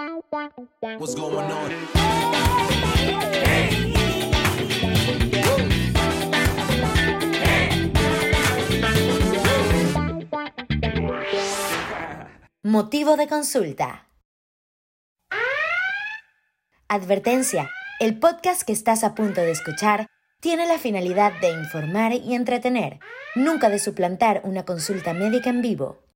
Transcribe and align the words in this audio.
What's 0.00 1.14
going 1.14 1.50
on? 1.50 1.70
Motivo 12.62 13.16
de 13.16 13.28
consulta. 13.28 14.08
Advertencia. 16.88 17.70
El 17.98 18.18
podcast 18.18 18.62
que 18.62 18.72
estás 18.72 19.04
a 19.04 19.14
punto 19.14 19.42
de 19.42 19.50
escuchar 19.50 20.06
tiene 20.40 20.66
la 20.66 20.78
finalidad 20.78 21.38
de 21.42 21.50
informar 21.50 22.14
y 22.14 22.34
entretener, 22.34 23.00
nunca 23.34 23.68
de 23.68 23.78
suplantar 23.78 24.40
una 24.44 24.64
consulta 24.64 25.12
médica 25.12 25.50
en 25.50 25.60
vivo. 25.60 26.09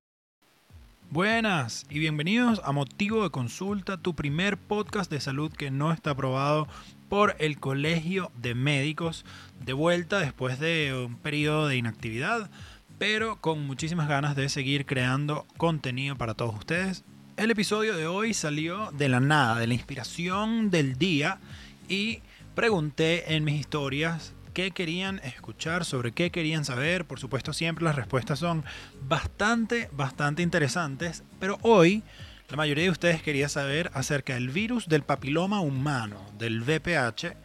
Buenas 1.15 1.87
y 1.91 2.01
bienvenidos 2.01 2.61
a 2.65 2.73
Motivo 2.73 3.23
de 3.23 3.31
Consulta, 3.31 3.99
tu 3.99 4.17
primer 4.17 4.57
podcast 4.59 5.09
de 5.09 5.21
salud 5.21 5.53
que 5.53 5.71
no 5.71 5.93
está 5.93 6.11
aprobado 6.11 6.67
por 7.09 7.37
el 7.39 7.61
Colegio 7.61 8.33
de 8.35 8.57
Médicos, 8.57 9.25
de 9.65 9.75
vuelta 9.75 10.19
después 10.19 10.59
de 10.59 11.07
un 11.07 11.15
periodo 11.15 11.69
de 11.69 11.77
inactividad, 11.77 12.51
pero 12.99 13.41
con 13.41 13.65
muchísimas 13.65 14.09
ganas 14.09 14.35
de 14.35 14.49
seguir 14.49 14.87
creando 14.87 15.47
contenido 15.57 16.17
para 16.17 16.35
todos 16.35 16.57
ustedes. 16.57 17.05
El 17.37 17.53
episodio 17.53 17.97
de 17.97 18.09
hoy 18.09 18.35
salió 18.35 18.91
de 18.91 19.09
la 19.09 19.21
nada, 19.21 19.61
de 19.61 19.69
la 19.69 19.75
inspiración 19.75 20.69
del 20.71 20.99
día 20.99 21.39
y 21.89 22.23
pregunté 22.57 23.37
en 23.37 23.45
mis 23.45 23.61
historias 23.61 24.35
qué 24.55 24.71
querían 24.71 25.21
escuchar, 25.25 25.85
sobre 25.85 26.13
qué 26.13 26.31
querían 26.31 26.65
saber. 26.65 27.05
Por 27.05 27.21
supuesto, 27.21 27.53
siempre 27.53 27.85
las 27.85 27.97
respuestas 27.97 28.39
son 28.39 28.65
bastante, 29.03 29.91
bastante 29.93 30.43
interesantes. 30.43 31.25
Pero 31.41 31.59
hoy, 31.61 32.03
la 32.49 32.57
mayoría 32.57 32.85
de 32.85 32.91
ustedes 32.91 33.23
quería 33.23 33.51
saber 33.51 33.91
acerca 33.93 34.35
del 34.35 34.49
virus 34.49 34.89
del 34.89 35.03
papiloma 35.03 35.61
humano, 35.61 36.25
del 36.39 36.63
VPH, 36.63 37.37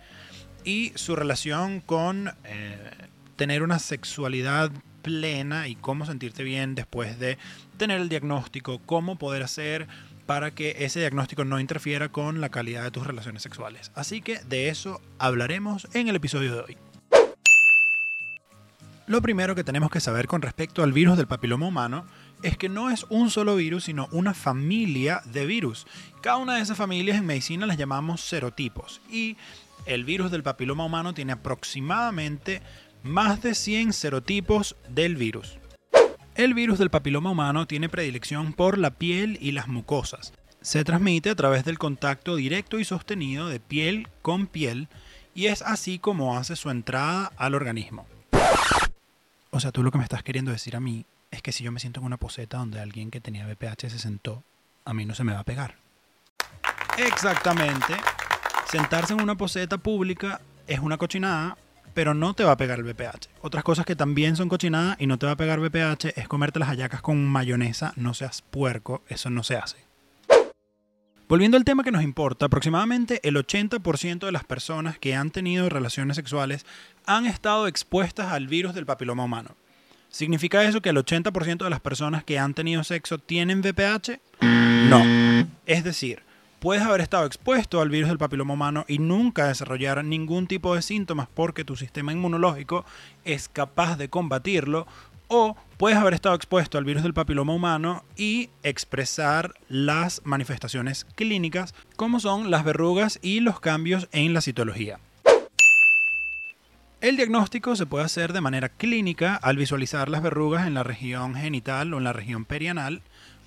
y 0.63 0.91
su 0.95 1.15
relación 1.15 1.81
con 1.81 2.31
eh, 2.45 2.91
tener 3.35 3.63
una 3.63 3.79
sexualidad 3.79 4.71
plena 5.01 5.67
y 5.67 5.75
cómo 5.75 6.05
sentirte 6.05 6.43
bien 6.43 6.75
después 6.75 7.19
de 7.19 7.37
tener 7.77 7.99
el 8.01 8.09
diagnóstico, 8.09 8.79
cómo 8.85 9.17
poder 9.17 9.43
hacer 9.43 9.87
para 10.25 10.51
que 10.51 10.75
ese 10.79 10.99
diagnóstico 10.99 11.43
no 11.43 11.59
interfiera 11.59 12.09
con 12.09 12.39
la 12.39 12.49
calidad 12.49 12.83
de 12.83 12.91
tus 12.91 13.07
relaciones 13.07 13.41
sexuales. 13.41 13.91
Así 13.95 14.21
que 14.21 14.39
de 14.41 14.69
eso 14.69 15.01
hablaremos 15.17 15.87
en 15.93 16.07
el 16.07 16.15
episodio 16.17 16.53
de 16.53 16.61
hoy. 16.61 16.88
Lo 19.09 19.23
primero 19.23 19.55
que 19.55 19.63
tenemos 19.63 19.89
que 19.89 20.01
saber 20.01 20.27
con 20.27 20.43
respecto 20.43 20.83
al 20.83 20.93
virus 20.93 21.17
del 21.17 21.25
papiloma 21.25 21.65
humano 21.65 22.05
es 22.43 22.59
que 22.59 22.69
no 22.69 22.91
es 22.91 23.07
un 23.09 23.31
solo 23.31 23.55
virus, 23.55 23.85
sino 23.85 24.07
una 24.11 24.35
familia 24.35 25.23
de 25.25 25.47
virus. 25.47 25.87
Cada 26.21 26.37
una 26.37 26.57
de 26.57 26.61
esas 26.61 26.77
familias 26.77 27.17
en 27.17 27.25
medicina 27.25 27.65
las 27.65 27.79
llamamos 27.79 28.21
serotipos. 28.21 29.01
Y 29.09 29.35
el 29.87 30.03
virus 30.03 30.29
del 30.29 30.43
papiloma 30.43 30.85
humano 30.85 31.15
tiene 31.15 31.33
aproximadamente 31.33 32.61
más 33.01 33.41
de 33.41 33.55
100 33.55 33.93
serotipos 33.93 34.75
del 34.89 35.15
virus. 35.15 35.57
El 36.35 36.53
virus 36.53 36.77
del 36.77 36.91
papiloma 36.91 37.31
humano 37.31 37.65
tiene 37.65 37.89
predilección 37.89 38.53
por 38.53 38.77
la 38.77 38.91
piel 38.91 39.39
y 39.41 39.53
las 39.53 39.67
mucosas. 39.67 40.33
Se 40.61 40.83
transmite 40.83 41.31
a 41.31 41.35
través 41.35 41.65
del 41.65 41.79
contacto 41.79 42.35
directo 42.35 42.77
y 42.77 42.85
sostenido 42.85 43.49
de 43.49 43.59
piel 43.59 44.07
con 44.21 44.45
piel 44.45 44.87
y 45.33 45.47
es 45.47 45.63
así 45.63 45.97
como 45.97 46.37
hace 46.37 46.55
su 46.55 46.69
entrada 46.69 47.31
al 47.37 47.55
organismo. 47.55 48.05
O 49.59 49.61
sea, 49.61 49.73
tú 49.73 49.83
lo 49.83 49.91
que 49.91 49.97
me 49.97 50.05
estás 50.05 50.23
queriendo 50.23 50.51
decir 50.51 50.77
a 50.77 50.79
mí 50.79 51.05
es 51.31 51.41
que 51.41 51.51
si 51.51 51.65
yo 51.65 51.71
me 51.73 51.81
siento 51.81 51.99
en 51.99 52.05
una 52.05 52.15
poseta 52.15 52.59
donde 52.59 52.79
alguien 52.79 53.11
que 53.11 53.19
tenía 53.19 53.45
VPH 53.45 53.89
se 53.89 53.99
sentó, 53.99 54.41
a 54.85 54.93
mí 54.93 55.05
no 55.05 55.13
se 55.13 55.25
me 55.25 55.33
va 55.33 55.39
a 55.39 55.43
pegar. 55.43 55.75
Exactamente. 56.97 57.93
Sentarse 58.71 59.11
en 59.11 59.21
una 59.21 59.35
poseta 59.35 59.77
pública 59.77 60.39
es 60.65 60.79
una 60.79 60.97
cochinada, 60.97 61.57
pero 61.93 62.13
no 62.13 62.33
te 62.35 62.45
va 62.45 62.53
a 62.53 62.55
pegar 62.55 62.79
el 62.79 62.85
VPH. 62.85 63.27
Otras 63.41 63.65
cosas 63.65 63.85
que 63.85 63.97
también 63.97 64.37
son 64.37 64.47
cochinadas 64.47 64.95
y 64.97 65.07
no 65.07 65.19
te 65.19 65.25
va 65.25 65.33
a 65.33 65.35
pegar 65.35 65.59
VPH 65.59 66.17
es 66.17 66.29
comerte 66.29 66.59
las 66.59 66.69
hallacas 66.69 67.01
con 67.01 67.27
mayonesa. 67.27 67.91
No 67.97 68.13
seas 68.13 68.41
puerco, 68.41 69.03
eso 69.09 69.29
no 69.29 69.43
se 69.43 69.57
hace. 69.57 69.88
Volviendo 71.29 71.57
al 71.57 71.63
tema 71.63 71.83
que 71.83 71.91
nos 71.91 72.01
importa, 72.01 72.47
aproximadamente 72.47 73.19
el 73.21 73.35
80% 73.35 74.25
de 74.25 74.31
las 74.31 74.45
personas 74.45 74.97
que 74.97 75.13
han 75.13 75.29
tenido 75.29 75.69
relaciones 75.69 76.15
sexuales 76.15 76.65
han 77.05 77.27
estado 77.27 77.67
expuestas 77.67 78.31
al 78.31 78.47
virus 78.47 78.73
del 78.73 78.87
papiloma 78.87 79.25
humano. 79.25 79.51
¿Significa 80.09 80.63
eso 80.63 80.81
que 80.81 80.89
el 80.89 80.97
80% 80.97 81.63
de 81.63 81.69
las 81.69 81.81
personas 81.81 82.23
que 82.23 82.39
han 82.39 82.55
tenido 82.55 82.83
sexo 82.83 83.19
tienen 83.19 83.61
VPH? 83.61 84.19
No. 84.41 85.05
Es 85.67 85.83
decir, 85.83 86.23
puedes 86.59 86.81
haber 86.81 87.01
estado 87.01 87.27
expuesto 87.27 87.79
al 87.79 87.89
virus 87.89 88.09
del 88.09 88.17
papiloma 88.17 88.55
humano 88.55 88.85
y 88.87 88.97
nunca 88.97 89.49
desarrollar 89.49 90.03
ningún 90.03 90.47
tipo 90.47 90.73
de 90.73 90.81
síntomas 90.81 91.27
porque 91.31 91.63
tu 91.63 91.75
sistema 91.75 92.11
inmunológico 92.11 92.85
es 93.23 93.49
capaz 93.49 93.97
de 93.97 94.09
combatirlo 94.09 94.87
o 95.29 95.55
puedes 95.77 95.97
haber 95.97 96.13
estado 96.13 96.35
expuesto 96.35 96.77
al 96.77 96.83
virus 96.83 97.03
del 97.03 97.13
papiloma 97.13 97.53
humano 97.53 98.03
y 98.17 98.49
expresar 98.63 99.53
las 99.69 100.21
manifestaciones 100.25 101.05
clínicas 101.15 101.73
como 101.95 102.19
son 102.19 102.51
las 102.51 102.65
verrugas 102.65 103.19
y 103.21 103.39
los 103.39 103.61
cambios 103.61 104.09
en 104.11 104.33
la 104.33 104.41
citología. 104.41 104.99
El 106.99 107.15
diagnóstico 107.15 107.77
se 107.77 107.85
puede 107.85 108.03
hacer 108.03 108.33
de 108.33 108.41
manera 108.41 108.67
clínica 108.67 109.35
al 109.35 109.55
visualizar 109.55 110.09
las 110.09 110.21
verrugas 110.21 110.67
en 110.67 110.73
la 110.73 110.83
región 110.83 111.33
genital 111.33 111.93
o 111.93 111.97
en 111.97 112.03
la 112.03 112.11
región 112.11 112.43
perianal 112.43 113.01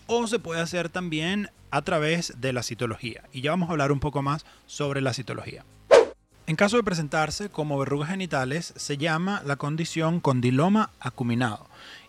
o 0.06 0.26
se 0.26 0.38
puede 0.38 0.62
hacer 0.62 0.88
también 0.88 1.50
a 1.70 1.82
través 1.82 2.40
de 2.40 2.52
la 2.52 2.62
citología. 2.62 3.24
Y 3.32 3.42
ya 3.42 3.50
vamos 3.50 3.68
a 3.68 3.72
hablar 3.72 3.92
un 3.92 4.00
poco 4.00 4.22
más 4.22 4.46
sobre 4.66 5.02
la 5.02 5.12
citología. 5.12 5.64
En 6.46 6.56
caso 6.56 6.76
de 6.76 6.82
presentarse 6.82 7.50
como 7.50 7.78
verrugas 7.78 8.10
genitales, 8.10 8.74
se 8.76 8.96
llama 8.96 9.42
la 9.46 9.56
condición 9.56 10.18
condiloma 10.18 10.90
acuminado. 10.98 11.66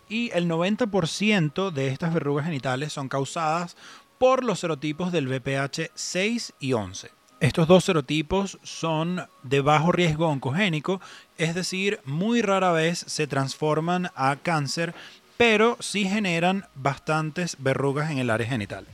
Y 0.10 0.32
el 0.32 0.50
90% 0.50 1.72
de 1.72 1.88
estas 1.90 2.14
verrugas 2.14 2.46
genitales 2.46 2.92
son 2.92 3.10
causadas 3.10 3.78
por 4.18 4.44
los 4.44 4.60
serotipos 4.60 5.12
del 5.12 5.28
VPH 5.28 5.92
6 5.94 6.54
y 6.60 6.74
11. 6.74 7.12
Estos 7.42 7.68
dos 7.68 7.84
serotipos 7.84 8.58
son 8.64 9.28
de 9.44 9.62
bajo 9.62 9.92
riesgo 9.92 10.30
oncogénico, 10.30 11.00
es 11.38 11.54
decir, 11.54 12.00
muy 12.06 12.42
rara 12.42 12.72
vez 12.72 13.04
se 13.06 13.28
transforman 13.28 14.12
a 14.16 14.38
cáncer, 14.38 14.96
pero 15.38 15.78
sí 15.80 16.06
generan 16.06 16.66
bastantes 16.74 17.58
verrugas 17.60 18.10
en 18.10 18.18
el 18.18 18.30
área 18.30 18.48
genital. 18.48 18.88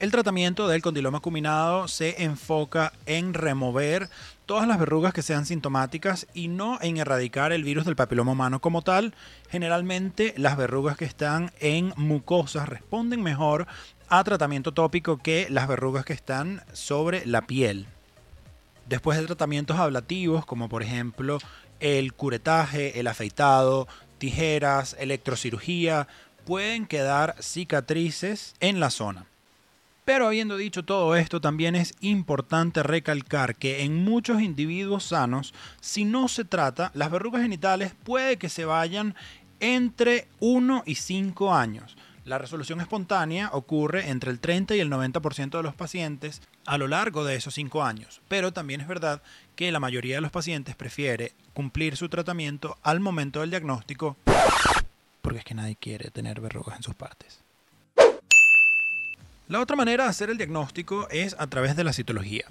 El 0.00 0.10
tratamiento 0.10 0.66
del 0.66 0.80
condiloma 0.80 1.18
acuminado 1.18 1.86
se 1.86 2.22
enfoca 2.22 2.94
en 3.04 3.34
remover 3.34 4.08
todas 4.46 4.66
las 4.66 4.78
verrugas 4.78 5.12
que 5.12 5.20
sean 5.20 5.44
sintomáticas 5.44 6.26
y 6.32 6.48
no 6.48 6.78
en 6.80 6.96
erradicar 6.96 7.52
el 7.52 7.64
virus 7.64 7.84
del 7.84 7.96
papiloma 7.96 8.32
humano 8.32 8.62
como 8.62 8.80
tal. 8.80 9.12
Generalmente 9.50 10.32
las 10.38 10.56
verrugas 10.56 10.96
que 10.96 11.04
están 11.04 11.52
en 11.60 11.92
mucosas 11.96 12.66
responden 12.66 13.22
mejor 13.22 13.66
a 14.08 14.24
tratamiento 14.24 14.72
tópico 14.72 15.18
que 15.18 15.48
las 15.50 15.68
verrugas 15.68 16.06
que 16.06 16.14
están 16.14 16.62
sobre 16.72 17.26
la 17.26 17.42
piel. 17.42 17.86
Después 18.88 19.18
de 19.18 19.26
tratamientos 19.26 19.78
ablativos 19.78 20.46
como 20.46 20.70
por 20.70 20.82
ejemplo 20.82 21.40
el 21.78 22.14
curetaje, 22.14 22.98
el 22.98 23.06
afeitado, 23.06 23.86
tijeras, 24.16 24.96
electrocirugía, 24.98 26.08
pueden 26.46 26.86
quedar 26.86 27.36
cicatrices 27.38 28.54
en 28.60 28.80
la 28.80 28.88
zona. 28.88 29.26
Pero 30.12 30.26
habiendo 30.26 30.56
dicho 30.56 30.84
todo 30.84 31.14
esto, 31.14 31.40
también 31.40 31.76
es 31.76 31.94
importante 32.00 32.82
recalcar 32.82 33.54
que 33.54 33.84
en 33.84 34.02
muchos 34.02 34.42
individuos 34.42 35.04
sanos, 35.04 35.54
si 35.80 36.04
no 36.04 36.26
se 36.26 36.44
trata, 36.44 36.90
las 36.94 37.12
verrugas 37.12 37.42
genitales 37.42 37.94
puede 38.02 38.36
que 38.36 38.48
se 38.48 38.64
vayan 38.64 39.14
entre 39.60 40.26
1 40.40 40.82
y 40.84 40.96
5 40.96 41.54
años. 41.54 41.96
La 42.24 42.38
resolución 42.38 42.80
espontánea 42.80 43.50
ocurre 43.52 44.10
entre 44.10 44.32
el 44.32 44.40
30 44.40 44.74
y 44.74 44.80
el 44.80 44.90
90% 44.90 45.50
de 45.50 45.62
los 45.62 45.76
pacientes 45.76 46.42
a 46.66 46.76
lo 46.76 46.88
largo 46.88 47.24
de 47.24 47.36
esos 47.36 47.54
5 47.54 47.84
años, 47.84 48.20
pero 48.26 48.52
también 48.52 48.80
es 48.80 48.88
verdad 48.88 49.22
que 49.54 49.70
la 49.70 49.78
mayoría 49.78 50.16
de 50.16 50.22
los 50.22 50.32
pacientes 50.32 50.74
prefiere 50.74 51.34
cumplir 51.54 51.96
su 51.96 52.08
tratamiento 52.08 52.76
al 52.82 52.98
momento 52.98 53.42
del 53.42 53.50
diagnóstico 53.50 54.16
porque 55.22 55.38
es 55.38 55.44
que 55.44 55.54
nadie 55.54 55.76
quiere 55.76 56.10
tener 56.10 56.40
verrugas 56.40 56.78
en 56.78 56.82
sus 56.82 56.96
partes. 56.96 57.44
La 59.50 59.58
otra 59.58 59.74
manera 59.74 60.04
de 60.04 60.10
hacer 60.10 60.30
el 60.30 60.36
diagnóstico 60.36 61.08
es 61.10 61.34
a 61.36 61.48
través 61.48 61.74
de 61.74 61.82
la 61.82 61.92
citología. 61.92 62.44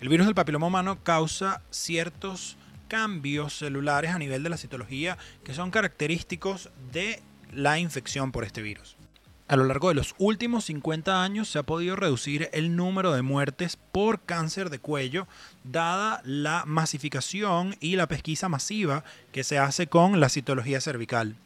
El 0.00 0.08
virus 0.08 0.26
del 0.26 0.34
papiloma 0.34 0.66
humano 0.66 0.98
causa 1.04 1.62
ciertos 1.70 2.56
cambios 2.88 3.56
celulares 3.56 4.10
a 4.10 4.18
nivel 4.18 4.42
de 4.42 4.48
la 4.48 4.56
citología 4.56 5.16
que 5.44 5.54
son 5.54 5.70
característicos 5.70 6.70
de 6.90 7.22
la 7.52 7.78
infección 7.78 8.32
por 8.32 8.42
este 8.42 8.62
virus. 8.62 8.96
A 9.46 9.54
lo 9.54 9.64
largo 9.64 9.90
de 9.90 9.94
los 9.94 10.16
últimos 10.18 10.64
50 10.64 11.22
años 11.22 11.48
se 11.48 11.60
ha 11.60 11.62
podido 11.62 11.94
reducir 11.94 12.50
el 12.52 12.74
número 12.74 13.12
de 13.12 13.22
muertes 13.22 13.76
por 13.76 14.20
cáncer 14.20 14.70
de 14.70 14.80
cuello, 14.80 15.28
dada 15.62 16.20
la 16.24 16.64
masificación 16.66 17.76
y 17.78 17.94
la 17.94 18.08
pesquisa 18.08 18.48
masiva 18.48 19.04
que 19.30 19.44
se 19.44 19.58
hace 19.58 19.86
con 19.86 20.18
la 20.18 20.28
citología 20.28 20.80
cervical. 20.80 21.36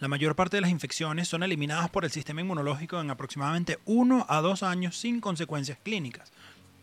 La 0.00 0.06
mayor 0.06 0.36
parte 0.36 0.56
de 0.56 0.60
las 0.60 0.70
infecciones 0.70 1.26
son 1.26 1.42
eliminadas 1.42 1.90
por 1.90 2.04
el 2.04 2.12
sistema 2.12 2.40
inmunológico 2.40 3.00
en 3.00 3.10
aproximadamente 3.10 3.80
1 3.84 4.26
a 4.28 4.40
2 4.40 4.62
años 4.62 4.96
sin 4.96 5.20
consecuencias 5.20 5.78
clínicas. 5.82 6.32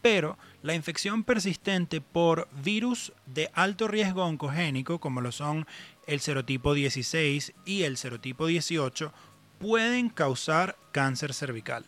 Pero 0.01 0.37
la 0.63 0.75
infección 0.75 1.23
persistente 1.23 2.01
por 2.01 2.49
virus 2.61 3.13
de 3.25 3.49
alto 3.53 3.87
riesgo 3.87 4.25
oncogénico, 4.25 4.99
como 4.99 5.21
lo 5.21 5.31
son 5.31 5.65
el 6.07 6.19
serotipo 6.19 6.73
16 6.73 7.53
y 7.65 7.83
el 7.83 7.95
serotipo 7.95 8.47
18, 8.47 9.13
pueden 9.59 10.09
causar 10.09 10.77
cáncer 10.91 11.33
cervical. 11.33 11.85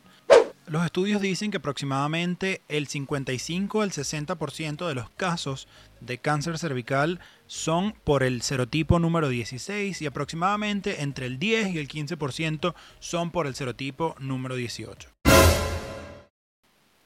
Los 0.67 0.83
estudios 0.83 1.21
dicen 1.21 1.49
que 1.49 1.57
aproximadamente 1.57 2.61
el 2.67 2.87
55 2.87 3.81
al 3.83 3.91
60% 3.91 4.85
de 4.85 4.95
los 4.95 5.09
casos 5.11 5.65
de 6.01 6.17
cáncer 6.17 6.57
cervical 6.57 7.21
son 7.45 7.93
por 8.03 8.21
el 8.21 8.41
serotipo 8.41 8.99
número 8.99 9.29
16 9.29 10.01
y 10.01 10.05
aproximadamente 10.05 11.03
entre 11.03 11.25
el 11.25 11.39
10 11.39 11.69
y 11.69 11.77
el 11.77 11.87
15% 11.87 12.75
son 12.99 13.31
por 13.31 13.47
el 13.47 13.55
serotipo 13.55 14.17
número 14.19 14.55
18. 14.55 15.09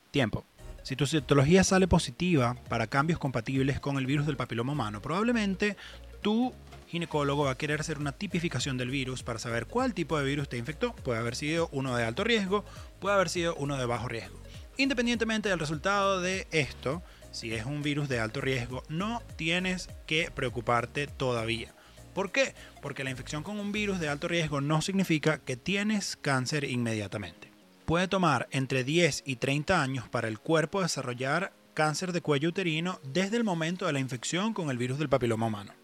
Tiempo. 0.09 0.43
Si 0.81 0.95
tu 0.95 1.05
citología 1.05 1.63
sale 1.63 1.87
positiva 1.87 2.55
para 2.67 2.87
cambios 2.87 3.19
compatibles 3.19 3.79
con 3.79 3.99
el 3.99 4.07
virus 4.07 4.25
del 4.25 4.37
papiloma 4.37 4.73
humano, 4.73 5.03
probablemente 5.03 5.77
tu 6.23 6.51
ginecólogo 6.91 7.45
va 7.45 7.51
a 7.51 7.57
querer 7.57 7.79
hacer 7.79 7.99
una 7.99 8.11
tipificación 8.11 8.77
del 8.77 8.89
virus 8.89 9.23
para 9.23 9.39
saber 9.39 9.65
cuál 9.65 9.93
tipo 9.93 10.19
de 10.19 10.25
virus 10.25 10.49
te 10.49 10.57
infectó. 10.57 10.93
Puede 10.93 11.19
haber 11.19 11.35
sido 11.35 11.69
uno 11.71 11.95
de 11.95 12.03
alto 12.03 12.25
riesgo, 12.25 12.65
puede 12.99 13.15
haber 13.15 13.29
sido 13.29 13.55
uno 13.55 13.77
de 13.77 13.85
bajo 13.85 14.09
riesgo. 14.09 14.37
Independientemente 14.75 15.47
del 15.47 15.59
resultado 15.59 16.19
de 16.19 16.47
esto, 16.51 17.01
si 17.31 17.53
es 17.53 17.65
un 17.65 17.81
virus 17.81 18.09
de 18.09 18.19
alto 18.19 18.41
riesgo, 18.41 18.83
no 18.89 19.23
tienes 19.37 19.89
que 20.05 20.31
preocuparte 20.35 21.07
todavía. 21.07 21.73
¿Por 22.13 22.33
qué? 22.33 22.55
Porque 22.81 23.05
la 23.05 23.11
infección 23.11 23.41
con 23.41 23.57
un 23.57 23.71
virus 23.71 24.01
de 24.01 24.09
alto 24.09 24.27
riesgo 24.27 24.59
no 24.59 24.81
significa 24.81 25.37
que 25.37 25.55
tienes 25.55 26.17
cáncer 26.17 26.65
inmediatamente. 26.65 27.49
Puede 27.85 28.09
tomar 28.09 28.49
entre 28.51 28.83
10 28.83 29.23
y 29.25 29.37
30 29.37 29.81
años 29.81 30.09
para 30.09 30.27
el 30.27 30.39
cuerpo 30.39 30.81
desarrollar 30.81 31.53
cáncer 31.73 32.11
de 32.11 32.19
cuello 32.19 32.49
uterino 32.49 32.99
desde 33.03 33.37
el 33.37 33.45
momento 33.45 33.85
de 33.85 33.93
la 33.93 33.99
infección 33.99 34.53
con 34.53 34.69
el 34.69 34.77
virus 34.77 34.99
del 34.99 35.07
papiloma 35.07 35.47
humano. 35.47 35.80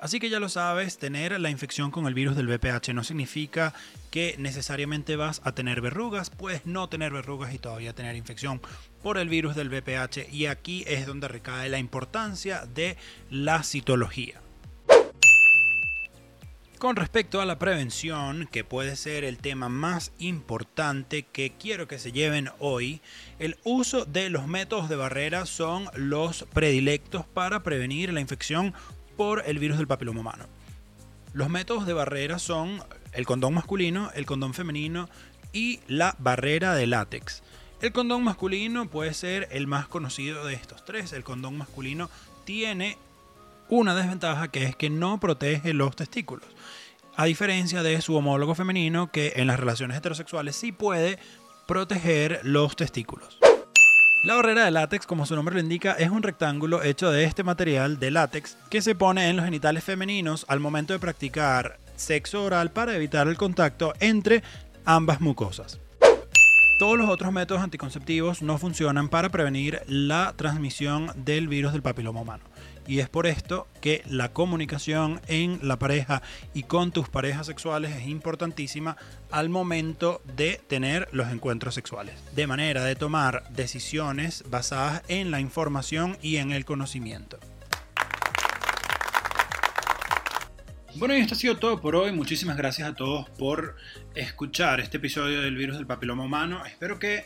Así 0.00 0.18
que 0.18 0.30
ya 0.30 0.40
lo 0.40 0.48
sabes, 0.48 0.96
tener 0.96 1.38
la 1.38 1.50
infección 1.50 1.90
con 1.90 2.06
el 2.06 2.14
virus 2.14 2.34
del 2.34 2.48
VPH 2.48 2.94
no 2.94 3.04
significa 3.04 3.74
que 4.10 4.34
necesariamente 4.38 5.14
vas 5.16 5.42
a 5.44 5.52
tener 5.52 5.82
verrugas, 5.82 6.30
puedes 6.30 6.64
no 6.64 6.88
tener 6.88 7.12
verrugas 7.12 7.52
y 7.52 7.58
todavía 7.58 7.94
tener 7.94 8.16
infección 8.16 8.62
por 9.02 9.18
el 9.18 9.28
virus 9.28 9.54
del 9.54 9.68
VPH 9.68 10.32
y 10.32 10.46
aquí 10.46 10.84
es 10.86 11.06
donde 11.06 11.28
recae 11.28 11.68
la 11.68 11.78
importancia 11.78 12.64
de 12.64 12.96
la 13.28 13.62
citología. 13.62 14.40
Con 16.78 16.96
respecto 16.96 17.42
a 17.42 17.44
la 17.44 17.58
prevención, 17.58 18.48
que 18.50 18.64
puede 18.64 18.96
ser 18.96 19.22
el 19.24 19.36
tema 19.36 19.68
más 19.68 20.12
importante 20.18 21.24
que 21.24 21.52
quiero 21.60 21.86
que 21.86 21.98
se 21.98 22.10
lleven 22.10 22.48
hoy, 22.58 23.02
el 23.38 23.58
uso 23.64 24.06
de 24.06 24.30
los 24.30 24.46
métodos 24.46 24.88
de 24.88 24.96
barrera 24.96 25.44
son 25.44 25.90
los 25.94 26.46
predilectos 26.54 27.26
para 27.26 27.62
prevenir 27.62 28.14
la 28.14 28.22
infección 28.22 28.72
por 29.20 29.42
el 29.44 29.58
virus 29.58 29.76
del 29.76 29.86
papiloma 29.86 30.20
humano. 30.20 30.46
Los 31.34 31.50
métodos 31.50 31.84
de 31.84 31.92
barrera 31.92 32.38
son 32.38 32.82
el 33.12 33.26
condón 33.26 33.52
masculino, 33.52 34.10
el 34.14 34.24
condón 34.24 34.54
femenino 34.54 35.10
y 35.52 35.80
la 35.88 36.16
barrera 36.18 36.74
de 36.74 36.86
látex. 36.86 37.42
El 37.82 37.92
condón 37.92 38.24
masculino 38.24 38.88
puede 38.88 39.12
ser 39.12 39.46
el 39.50 39.66
más 39.66 39.86
conocido 39.88 40.46
de 40.46 40.54
estos 40.54 40.86
tres. 40.86 41.12
El 41.12 41.22
condón 41.22 41.58
masculino 41.58 42.08
tiene 42.46 42.96
una 43.68 43.94
desventaja 43.94 44.48
que 44.48 44.64
es 44.64 44.74
que 44.74 44.88
no 44.88 45.20
protege 45.20 45.74
los 45.74 45.94
testículos. 45.96 46.48
A 47.14 47.26
diferencia 47.26 47.82
de 47.82 48.00
su 48.00 48.16
homólogo 48.16 48.54
femenino 48.54 49.12
que 49.12 49.34
en 49.36 49.48
las 49.48 49.60
relaciones 49.60 49.98
heterosexuales 49.98 50.56
sí 50.56 50.72
puede 50.72 51.18
proteger 51.66 52.40
los 52.42 52.74
testículos. 52.74 53.38
La 54.22 54.34
barrera 54.34 54.66
de 54.66 54.70
látex, 54.70 55.06
como 55.06 55.24
su 55.24 55.34
nombre 55.34 55.54
lo 55.54 55.62
indica, 55.62 55.92
es 55.92 56.10
un 56.10 56.22
rectángulo 56.22 56.82
hecho 56.82 57.10
de 57.10 57.24
este 57.24 57.42
material 57.42 57.98
de 57.98 58.10
látex 58.10 58.58
que 58.68 58.82
se 58.82 58.94
pone 58.94 59.30
en 59.30 59.36
los 59.36 59.46
genitales 59.46 59.82
femeninos 59.82 60.44
al 60.46 60.60
momento 60.60 60.92
de 60.92 60.98
practicar 60.98 61.78
sexo 61.96 62.44
oral 62.44 62.70
para 62.70 62.94
evitar 62.94 63.28
el 63.28 63.38
contacto 63.38 63.94
entre 63.98 64.42
ambas 64.84 65.22
mucosas. 65.22 65.80
Todos 66.78 66.98
los 66.98 67.08
otros 67.08 67.32
métodos 67.32 67.62
anticonceptivos 67.62 68.42
no 68.42 68.58
funcionan 68.58 69.08
para 69.08 69.30
prevenir 69.30 69.80
la 69.86 70.34
transmisión 70.36 71.10
del 71.16 71.48
virus 71.48 71.72
del 71.72 71.80
papiloma 71.80 72.20
humano. 72.20 72.44
Y 72.90 72.98
es 72.98 73.08
por 73.08 73.28
esto 73.28 73.68
que 73.80 74.02
la 74.08 74.32
comunicación 74.32 75.20
en 75.28 75.60
la 75.62 75.78
pareja 75.78 76.22
y 76.54 76.64
con 76.64 76.90
tus 76.90 77.08
parejas 77.08 77.46
sexuales 77.46 77.94
es 77.94 78.08
importantísima 78.08 78.96
al 79.30 79.48
momento 79.48 80.20
de 80.36 80.60
tener 80.66 81.08
los 81.12 81.30
encuentros 81.30 81.76
sexuales. 81.76 82.16
De 82.34 82.48
manera 82.48 82.82
de 82.82 82.96
tomar 82.96 83.48
decisiones 83.50 84.42
basadas 84.50 85.04
en 85.06 85.30
la 85.30 85.38
información 85.38 86.18
y 86.20 86.38
en 86.38 86.50
el 86.50 86.64
conocimiento. 86.64 87.38
Bueno, 90.96 91.16
y 91.16 91.20
esto 91.20 91.34
ha 91.34 91.38
sido 91.38 91.58
todo 91.58 91.80
por 91.80 91.94
hoy. 91.94 92.10
Muchísimas 92.10 92.56
gracias 92.56 92.88
a 92.88 92.94
todos 92.96 93.30
por 93.38 93.76
escuchar 94.16 94.80
este 94.80 94.96
episodio 94.96 95.42
del 95.42 95.54
virus 95.54 95.76
del 95.76 95.86
papiloma 95.86 96.24
humano. 96.24 96.66
Espero 96.66 96.98
que 96.98 97.24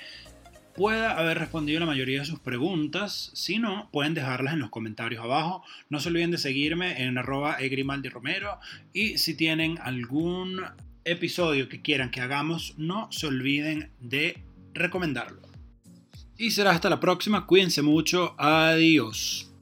pueda 0.77 1.19
haber 1.19 1.39
respondido 1.39 1.81
la 1.81 1.87
mayoría 1.87 2.21
de 2.21 2.27
sus 2.27 2.41
preguntas. 2.41 3.31
Si 3.35 3.59
no, 3.59 3.89
pueden 3.93 4.15
dejarlas 4.15 4.55
en 4.55 4.61
los 4.61 4.71
comentarios 4.71 5.23
abajo. 5.23 5.63
No 5.89 6.01
se 6.01 6.09
olviden 6.09 6.31
de 6.31 6.39
seguirme 6.39 7.03
en 7.03 7.19
arroba 7.19 7.57
egrimaldiromero. 7.61 8.59
Y 8.93 9.19
si 9.19 9.35
tienen 9.35 9.79
algún 9.83 10.61
episodio 11.05 11.69
que 11.69 11.83
quieran 11.83 12.11
que 12.11 12.21
hagamos, 12.21 12.75
no 12.77 13.11
se 13.13 13.27
olviden 13.27 13.91
de 14.01 14.43
recomendarlo. 14.75 15.41
Y 16.37 16.51
será 16.51 16.73
hasta 16.73 16.91
la 16.91 17.01
próxima. 17.01 17.47
Cuídense 17.47 17.83
mucho. 17.83 18.35
Adiós. 18.39 19.54